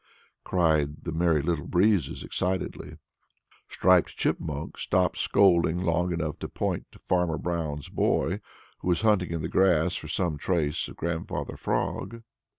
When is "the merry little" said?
1.03-1.67